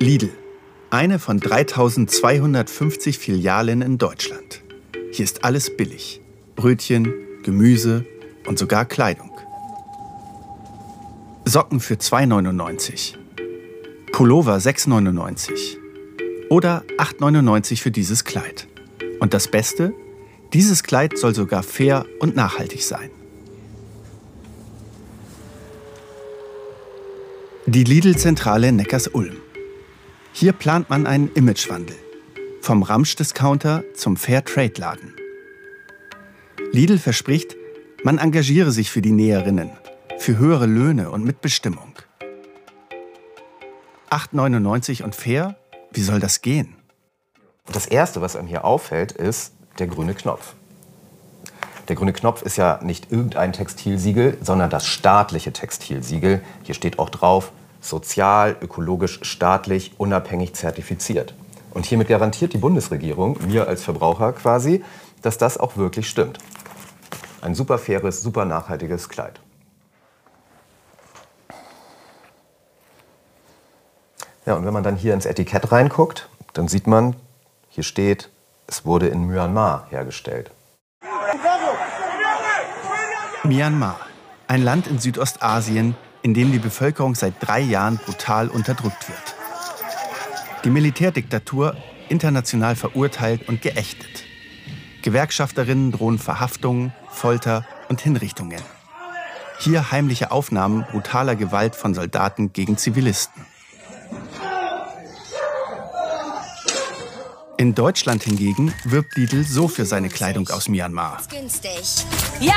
[0.00, 0.30] Lidl,
[0.90, 4.62] eine von 3250 Filialen in Deutschland.
[5.10, 6.20] Hier ist alles billig.
[6.54, 8.06] Brötchen, Gemüse
[8.46, 9.32] und sogar Kleidung.
[11.44, 13.14] Socken für 2,99.
[14.12, 15.78] Pullover 6,99.
[16.48, 18.68] Oder 8,99 für dieses Kleid.
[19.18, 19.94] Und das Beste,
[20.52, 23.10] dieses Kleid soll sogar fair und nachhaltig sein.
[27.66, 29.38] Die Lidl-Zentrale Neckars-Ulm.
[30.32, 31.96] Hier plant man einen Imagewandel.
[32.60, 35.14] Vom Ramsch-Discounter zum Fair-Trade-Laden.
[36.72, 37.56] Lidl verspricht,
[38.04, 39.70] man engagiere sich für die Näherinnen,
[40.18, 41.94] für höhere Löhne und Mitbestimmung.
[44.10, 45.56] 8,99 und fair?
[45.92, 46.76] Wie soll das gehen?
[47.72, 50.54] Das Erste, was einem hier auffällt, ist der grüne Knopf.
[51.88, 56.42] Der grüne Knopf ist ja nicht irgendein Textilsiegel, sondern das staatliche Textilsiegel.
[56.62, 61.34] Hier steht auch drauf, sozial, ökologisch, staatlich, unabhängig zertifiziert.
[61.70, 64.84] Und hiermit garantiert die Bundesregierung, mir als Verbraucher quasi,
[65.22, 66.38] dass das auch wirklich stimmt.
[67.40, 69.40] Ein super faires, super nachhaltiges Kleid.
[74.46, 77.16] Ja, und wenn man dann hier ins Etikett reinguckt, dann sieht man,
[77.68, 78.30] hier steht,
[78.66, 80.50] es wurde in Myanmar hergestellt.
[83.44, 84.00] Myanmar,
[84.46, 89.36] ein Land in Südostasien, in dem die Bevölkerung seit drei Jahren brutal unterdrückt wird.
[90.64, 91.76] Die Militärdiktatur
[92.08, 94.24] international verurteilt und geächtet.
[95.02, 98.60] Gewerkschafterinnen drohen Verhaftungen, Folter und Hinrichtungen.
[99.60, 103.44] Hier heimliche Aufnahmen brutaler Gewalt von Soldaten gegen Zivilisten.
[107.56, 111.18] In Deutschland hingegen wirbt Lidl so für seine Kleidung aus Myanmar.
[112.38, 112.54] Ja,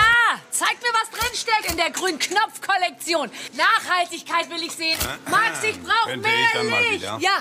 [0.61, 3.29] zeig mir, was drinsteckt in der Grün-Knopf-Kollektion.
[3.57, 4.97] Nachhaltigkeit will ich sehen.
[5.29, 7.03] Max, ich brauche mehr Licht.
[7.19, 7.39] Ja.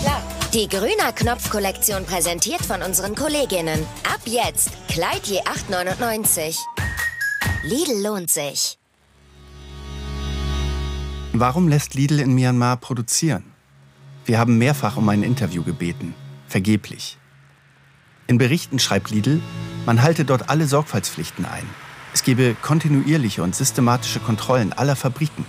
[0.00, 0.22] Klar.
[0.54, 3.86] Die Grüner Knopf-Kollektion präsentiert von unseren Kolleginnen.
[4.04, 6.56] Ab jetzt Kleid je 8,99.
[7.64, 8.78] Lidl lohnt sich.
[11.32, 13.52] Warum lässt Lidl in Myanmar produzieren?
[14.24, 16.14] Wir haben mehrfach um ein Interview gebeten,
[16.48, 17.18] vergeblich.
[18.26, 19.40] In Berichten schreibt Lidl,
[19.84, 21.66] man halte dort alle Sorgfaltspflichten ein.
[22.12, 25.44] Es gebe kontinuierliche und systematische Kontrollen aller Fabriken.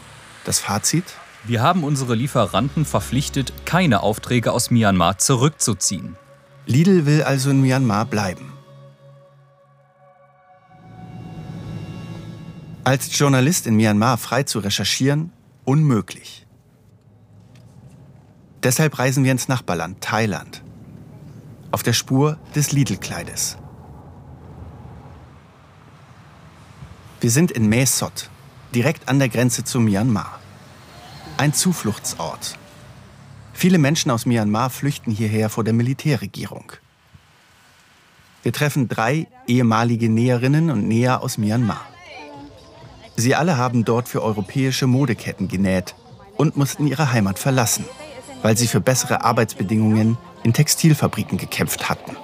[0.46, 1.06] Das Fazit?
[1.44, 6.18] Wir haben unsere Lieferanten verpflichtet, keine Aufträge aus Myanmar zurückzuziehen.
[6.66, 8.52] Lidl will also in Myanmar bleiben.
[12.84, 15.32] Als Journalist in Myanmar frei zu recherchieren,
[15.66, 16.46] unmöglich.
[18.64, 20.62] Deshalb reisen wir ins Nachbarland, Thailand.
[21.72, 23.58] Auf der Spur des Lidl-Kleides.
[27.20, 28.30] Wir sind in Mae Sot,
[28.74, 30.40] direkt an der Grenze zu Myanmar.
[31.38, 32.58] Ein Zufluchtsort.
[33.54, 36.72] Viele Menschen aus Myanmar flüchten hierher vor der Militärregierung.
[38.44, 41.86] Wir treffen drei ehemalige Näherinnen und Näher aus Myanmar.
[43.18, 45.96] Sie alle haben dort für europäische Modeketten genäht
[46.38, 47.84] und mussten ihre Heimat verlassen
[48.42, 50.18] weil sie für bessere Arbeitsbedingungen
[50.48, 52.16] in Textilfabriken gekämpft hatten.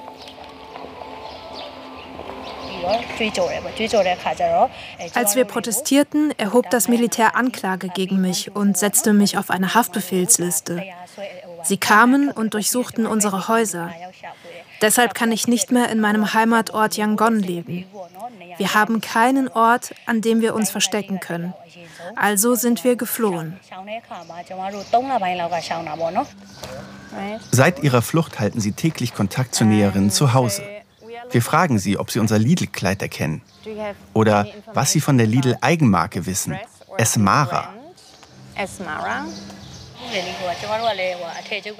[5.13, 10.83] Als wir protestierten, erhob das Militär Anklage gegen mich und setzte mich auf eine Haftbefehlsliste.
[11.63, 13.91] Sie kamen und durchsuchten unsere Häuser.
[14.81, 17.85] Deshalb kann ich nicht mehr in meinem Heimatort Yangon leben.
[18.57, 21.53] Wir haben keinen Ort, an dem wir uns verstecken können.
[22.15, 23.59] Also sind wir geflohen.
[27.51, 30.63] Seit ihrer Flucht halten sie täglich Kontakt zu Näherinnen zu Hause.
[31.31, 33.41] Wir fragen sie, ob sie unser Lidl-Kleid erkennen
[34.13, 36.57] oder was sie von der Lidl-Eigenmarke wissen,
[36.97, 37.69] Esmara.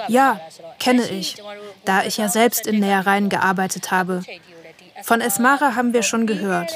[0.07, 0.39] Ja,
[0.79, 1.41] kenne ich,
[1.85, 4.21] da ich ja selbst in Nähereien gearbeitet habe.
[5.03, 6.71] Von Esmara haben wir schon gehört.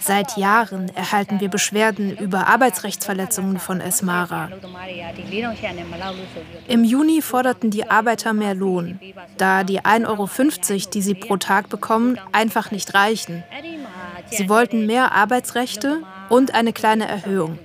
[0.00, 4.48] Seit Jahren erhalten wir Beschwerden über Arbeitsrechtsverletzungen von Esmara.
[6.68, 8.98] Im Juni forderten die Arbeiter mehr Lohn,
[9.36, 13.44] da die 1,50 Euro, die sie pro Tag bekommen, einfach nicht reichen.
[14.30, 17.58] Sie wollten mehr Arbeitsrechte und eine kleine Erhöhung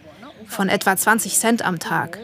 [0.47, 2.19] von etwa 20 Cent am Tag.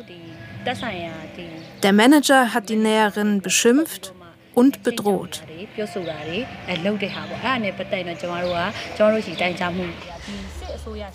[1.84, 4.14] Der Manager hat die Näherin beschimpft
[4.62, 5.42] und bedroht.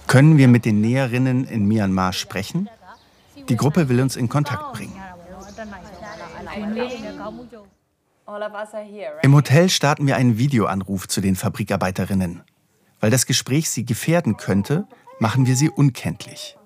[0.08, 2.68] Können wir mit den Näherinnen in Myanmar sprechen?
[3.48, 5.00] Die Gruppe will uns in Kontakt bringen.
[9.22, 12.42] Im Hotel starten wir einen Videoanruf zu den Fabrikarbeiterinnen.
[12.98, 14.88] Weil das Gespräch sie gefährden könnte,
[15.20, 16.56] machen wir sie unkenntlich.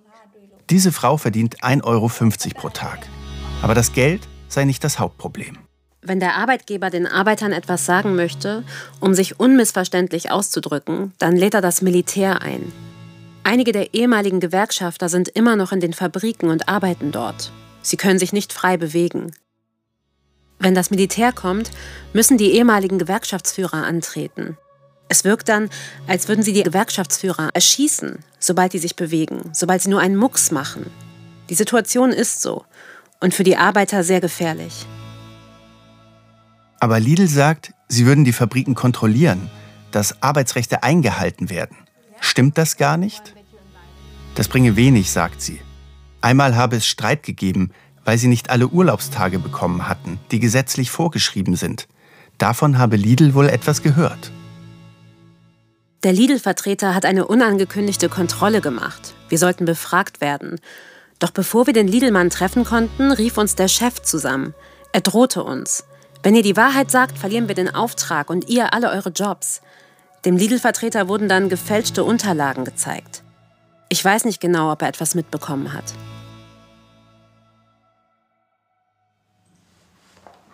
[0.70, 2.08] Diese Frau verdient 1,50 Euro
[2.54, 3.06] pro Tag.
[3.60, 5.69] Aber das Geld sei nicht das Hauptproblem.
[6.02, 8.64] Wenn der Arbeitgeber den Arbeitern etwas sagen möchte,
[9.00, 12.72] um sich unmissverständlich auszudrücken, dann lädt er das Militär ein.
[13.44, 17.52] Einige der ehemaligen Gewerkschafter sind immer noch in den Fabriken und arbeiten dort.
[17.82, 19.32] Sie können sich nicht frei bewegen.
[20.58, 21.70] Wenn das Militär kommt,
[22.12, 24.56] müssen die ehemaligen Gewerkschaftsführer antreten.
[25.08, 25.68] Es wirkt dann,
[26.06, 30.50] als würden sie die Gewerkschaftsführer erschießen, sobald sie sich bewegen, sobald sie nur einen Mucks
[30.50, 30.86] machen.
[31.50, 32.64] Die Situation ist so
[33.20, 34.86] und für die Arbeiter sehr gefährlich.
[36.80, 39.50] Aber Lidl sagt, sie würden die Fabriken kontrollieren,
[39.90, 41.76] dass Arbeitsrechte eingehalten werden.
[42.20, 43.34] Stimmt das gar nicht?
[44.34, 45.60] Das bringe wenig, sagt sie.
[46.22, 47.70] Einmal habe es Streit gegeben,
[48.04, 51.86] weil sie nicht alle Urlaubstage bekommen hatten, die gesetzlich vorgeschrieben sind.
[52.38, 54.32] Davon habe Lidl wohl etwas gehört.
[56.02, 59.12] Der Lidl-Vertreter hat eine unangekündigte Kontrolle gemacht.
[59.28, 60.58] Wir sollten befragt werden.
[61.18, 64.54] Doch bevor wir den Lidl-Mann treffen konnten, rief uns der Chef zusammen.
[64.94, 65.84] Er drohte uns.
[66.22, 69.62] Wenn ihr die Wahrheit sagt, verlieren wir den Auftrag und ihr alle eure Jobs.
[70.26, 73.22] Dem Lidl-Vertreter wurden dann gefälschte Unterlagen gezeigt.
[73.88, 75.94] Ich weiß nicht genau, ob er etwas mitbekommen hat.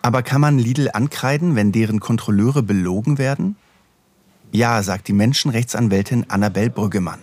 [0.01, 3.57] Aber kann man Lidl ankreiden, wenn deren Kontrolleure belogen werden?
[4.53, 7.19] Ja, sagt die Menschenrechtsanwältin Annabel Brüggemann.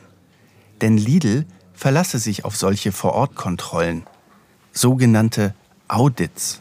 [0.83, 4.05] Denn Lidl verlasse sich auf solche Vorortkontrollen,
[4.73, 5.55] sogenannte
[5.89, 6.61] Audits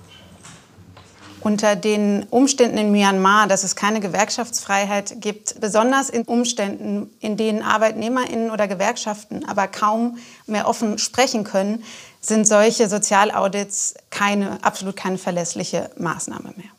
[1.43, 7.61] unter den Umständen in Myanmar, dass es keine Gewerkschaftsfreiheit gibt, besonders in Umständen, in denen
[7.61, 10.17] Arbeitnehmerinnen oder Gewerkschaften aber kaum
[10.47, 11.83] mehr offen sprechen können,
[12.21, 16.71] sind solche Sozialaudits keine, absolut keine verlässliche Maßnahme mehr.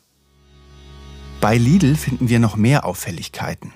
[1.41, 3.73] Bei Lidl finden wir noch mehr Auffälligkeiten.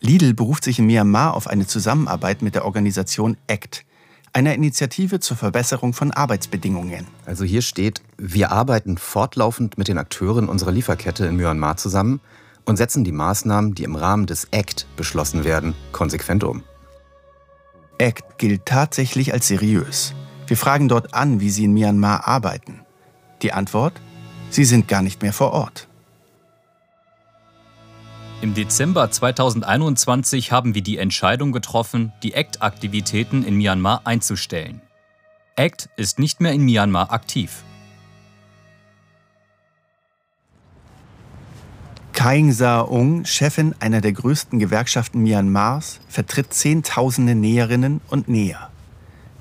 [0.00, 3.84] Lidl beruft sich in Myanmar auf eine Zusammenarbeit mit der Organisation ACT,
[4.32, 7.06] einer Initiative zur Verbesserung von Arbeitsbedingungen.
[7.26, 12.20] Also hier steht, wir arbeiten fortlaufend mit den Akteuren unserer Lieferkette in Myanmar zusammen
[12.64, 16.62] und setzen die Maßnahmen, die im Rahmen des ACT beschlossen werden, konsequent um.
[18.00, 20.14] ACT gilt tatsächlich als seriös.
[20.46, 22.80] Wir fragen dort an, wie sie in Myanmar arbeiten.
[23.42, 24.00] Die Antwort?
[24.50, 25.89] Sie sind gar nicht mehr vor Ort.
[28.42, 34.80] Im Dezember 2021 haben wir die Entscheidung getroffen, die ACT-Aktivitäten in Myanmar einzustellen.
[35.56, 37.62] ACT ist nicht mehr in Myanmar aktiv.
[42.14, 48.70] Kaing Sa-ung, Chefin einer der größten Gewerkschaften Myanmars, vertritt Zehntausende Näherinnen und Näher.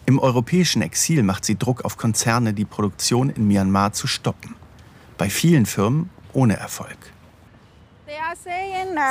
[0.07, 4.55] Im europäischen Exil macht sie Druck auf Konzerne, die Produktion in Myanmar zu stoppen.
[5.17, 6.97] Bei vielen Firmen ohne Erfolg.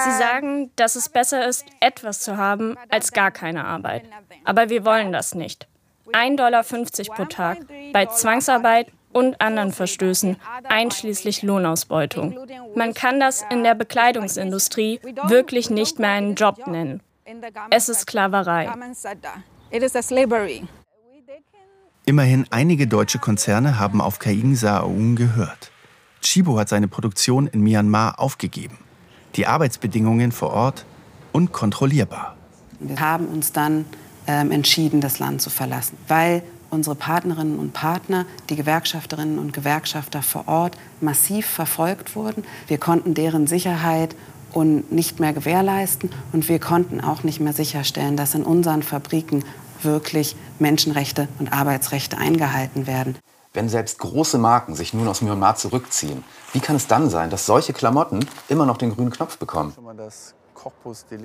[0.04, 4.04] Sie sagen, dass es besser ist, etwas zu haben, als gar keine Arbeit.
[4.44, 5.66] Aber wir wollen das nicht.
[6.12, 6.64] 1,50 Dollar
[7.16, 7.58] pro Tag
[7.92, 12.38] bei Zwangsarbeit und anderen Verstößen, einschließlich Lohnausbeutung.
[12.74, 17.02] Man kann das in der Bekleidungsindustrie wirklich nicht mehr einen Job nennen.
[17.70, 18.70] Es ist Sklaverei.
[22.06, 25.70] Immerhin einige deutsche Konzerne haben auf Kaing Saoung gehört.
[26.22, 28.78] Chibo hat seine Produktion in Myanmar aufgegeben
[29.36, 30.84] die Arbeitsbedingungen vor Ort
[31.32, 32.36] unkontrollierbar.
[32.80, 33.84] Wir haben uns dann
[34.26, 40.22] ähm, entschieden, das Land zu verlassen, weil unsere Partnerinnen und Partner, die Gewerkschafterinnen und Gewerkschafter
[40.22, 42.44] vor Ort massiv verfolgt wurden.
[42.66, 44.14] Wir konnten deren Sicherheit
[44.52, 49.44] und nicht mehr gewährleisten und wir konnten auch nicht mehr sicherstellen, dass in unseren Fabriken
[49.82, 53.16] wirklich Menschenrechte und Arbeitsrechte eingehalten werden.
[53.58, 56.22] Wenn selbst große Marken sich nun aus Myanmar zurückziehen,
[56.52, 59.74] wie kann es dann sein, dass solche Klamotten immer noch den grünen Knopf bekommen?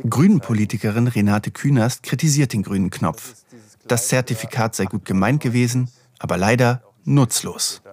[0.10, 3.36] Grünen-Politikerin Renate Künast kritisiert den grünen Knopf.
[3.88, 7.84] Das Zertifikat sei gut gemeint gewesen, aber leider nutzlos.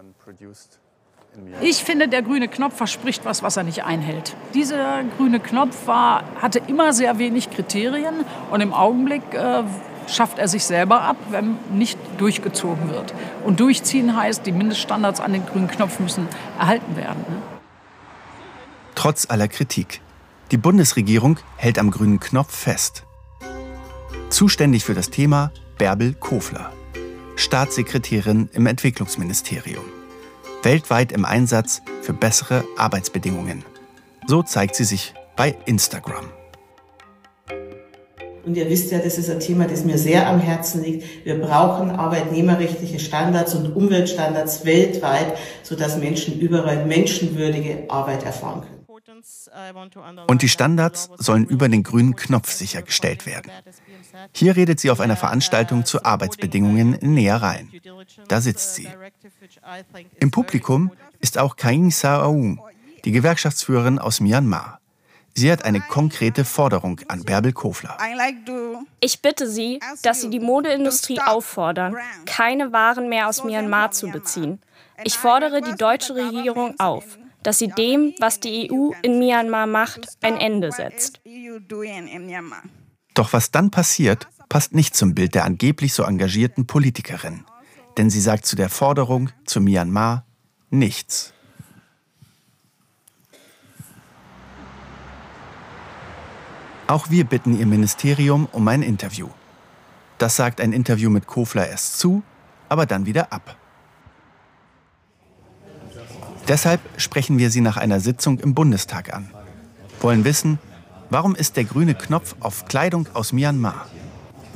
[1.60, 4.34] Ich finde, der grüne Knopf verspricht was, was er nicht einhält.
[4.54, 9.64] Dieser grüne Knopf war, hatte immer sehr wenig Kriterien und im Augenblick äh,
[10.14, 13.14] schafft er sich selber ab, wenn nicht durchgezogen wird.
[13.44, 17.24] Und durchziehen heißt, die Mindeststandards an den grünen Knopf müssen erhalten werden.
[17.28, 17.42] Ne?
[18.94, 20.00] Trotz aller Kritik.
[20.50, 23.04] Die Bundesregierung hält am grünen Knopf fest.
[24.30, 26.72] Zuständig für das Thema Bärbel Kofler,
[27.36, 29.84] Staatssekretärin im Entwicklungsministerium.
[30.62, 33.64] Weltweit im Einsatz für bessere Arbeitsbedingungen.
[34.26, 36.26] So zeigt sie sich bei Instagram.
[38.44, 41.24] Und ihr wisst ja, das ist ein Thema, das mir sehr am Herzen liegt.
[41.24, 48.80] Wir brauchen arbeitnehmerrechtliche Standards und Umweltstandards weltweit, sodass Menschen überall menschenwürdige Arbeit erfahren können.
[50.28, 53.50] Und die Standards sollen über den grünen Knopf sichergestellt werden.
[54.34, 57.70] Hier redet sie auf einer Veranstaltung zu Arbeitsbedingungen in Nähereien.
[58.28, 58.88] Da sitzt sie.
[60.18, 62.60] Im Publikum ist auch Kaing Sa-Aung,
[63.04, 64.79] die Gewerkschaftsführerin aus Myanmar.
[65.34, 67.96] Sie hat eine konkrete Forderung an Bärbel Kofler.
[69.00, 71.96] Ich bitte Sie, dass Sie die Modeindustrie auffordern,
[72.26, 74.60] keine Waren mehr aus Myanmar zu beziehen.
[75.04, 80.08] Ich fordere die deutsche Regierung auf, dass sie dem, was die EU in Myanmar macht,
[80.20, 81.20] ein Ende setzt.
[83.14, 87.44] Doch was dann passiert, passt nicht zum Bild der angeblich so engagierten Politikerin.
[87.96, 90.26] Denn sie sagt zu der Forderung zu Myanmar
[90.70, 91.32] nichts.
[96.90, 99.28] Auch wir bitten ihr Ministerium um ein Interview.
[100.18, 102.24] Das sagt ein Interview mit Kofler erst zu,
[102.68, 103.54] aber dann wieder ab.
[106.48, 109.30] Deshalb sprechen wir sie nach einer Sitzung im Bundestag an.
[110.00, 110.58] Wollen wissen,
[111.10, 113.86] warum ist der grüne Knopf auf Kleidung aus Myanmar?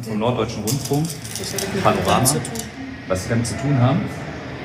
[0.03, 1.07] Vom Norddeutschen Rundfunk,
[1.85, 2.29] Panorama.
[3.07, 4.01] Was Sie damit zu tun haben?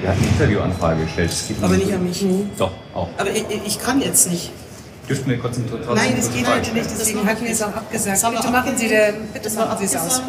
[0.01, 1.31] Er hat eine Interviewanfrage gestellt.
[1.61, 2.25] Aber nicht an mich.
[2.57, 3.09] Doch, auch.
[3.15, 4.53] Aber ich, ich kann jetzt nicht.
[5.09, 8.21] Dürften wir kurz trotzdem Nein, das geht heute nicht, deswegen hatten wir es auch abgesagt.
[8.35, 10.21] Bitte machen Sie, der, bitte machen Sie es aus.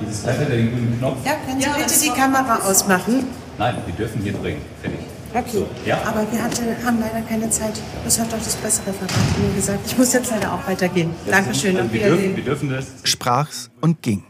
[0.00, 1.18] Dieses hat den grünen Knopf.
[1.26, 3.24] Ja, können Sie bitte die Kamera ausmachen?
[3.58, 4.62] Nein, wir dürfen hier bringen.
[4.80, 5.00] Fertig.
[5.32, 5.98] Okay, Ja.
[6.06, 7.74] aber wir hatte, haben leider keine Zeit.
[8.04, 9.78] Das hat doch das bessere Referat mir gesagt.
[9.86, 11.10] Ich muss jetzt leider auch weitergehen.
[11.28, 12.36] Dankeschön, auf Wir dürfen, Wiedersehen.
[12.36, 12.86] wir dürfen das.
[13.04, 14.24] Sprach's und ging.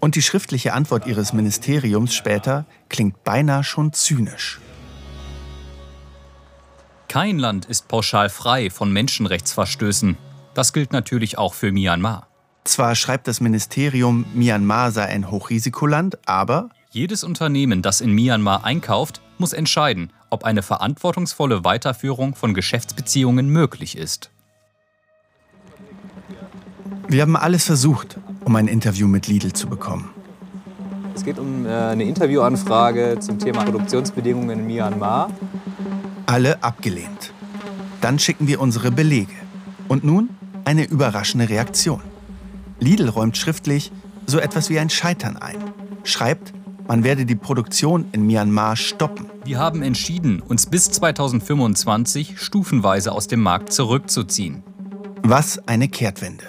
[0.00, 4.60] Und die schriftliche Antwort ihres Ministeriums später klingt beinahe schon zynisch.
[7.16, 10.18] Kein Land ist pauschal frei von Menschenrechtsverstößen.
[10.52, 12.26] Das gilt natürlich auch für Myanmar.
[12.64, 19.22] Zwar schreibt das Ministerium, Myanmar sei ein Hochrisikoland, aber Jedes Unternehmen, das in Myanmar einkauft,
[19.38, 24.30] muss entscheiden, ob eine verantwortungsvolle Weiterführung von Geschäftsbeziehungen möglich ist.
[27.08, 30.10] wir haben alles versucht, um ein Interview mit Lidl zu bekommen.
[31.14, 35.30] Es geht um äh, eine Interviewanfrage zum Thema Produktionsbedingungen in Myanmar.
[36.36, 37.32] Alle abgelehnt.
[38.02, 39.32] Dann schicken wir unsere Belege.
[39.88, 40.28] Und nun
[40.66, 42.02] eine überraschende Reaktion.
[42.78, 43.90] Lidl räumt schriftlich
[44.26, 45.56] so etwas wie ein Scheitern ein.
[46.04, 46.52] Schreibt,
[46.86, 49.30] man werde die Produktion in Myanmar stoppen.
[49.46, 54.62] Wir haben entschieden, uns bis 2025 stufenweise aus dem Markt zurückzuziehen.
[55.22, 56.44] Was eine Kehrtwende.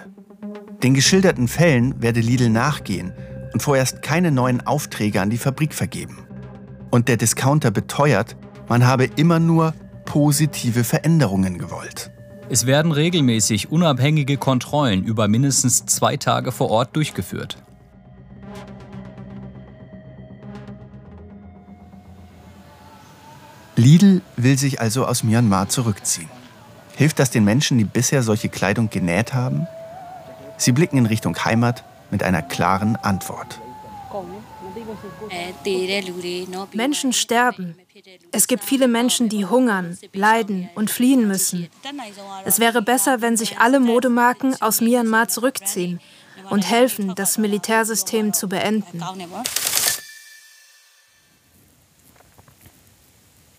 [0.84, 3.14] Den geschilderten Fällen werde Lidl nachgehen
[3.54, 6.18] und vorerst keine neuen Aufträge an die Fabrik vergeben.
[6.92, 8.36] Und der Discounter beteuert,
[8.68, 9.74] man habe immer nur
[10.06, 12.12] positive Veränderungen gewollt.
[12.50, 17.58] Es werden regelmäßig unabhängige Kontrollen über mindestens zwei Tage vor Ort durchgeführt.
[23.76, 26.30] Lidl will sich also aus Myanmar zurückziehen.
[26.96, 29.68] Hilft das den Menschen, die bisher solche Kleidung genäht haben?
[30.58, 33.60] Sie blicken in Richtung Heimat mit einer klaren Antwort.
[36.74, 37.76] Menschen sterben.
[38.32, 41.68] Es gibt viele Menschen, die hungern, leiden und fliehen müssen.
[42.46, 46.00] Es wäre besser, wenn sich alle Modemarken aus Myanmar zurückziehen
[46.50, 49.02] und helfen, das Militärsystem zu beenden.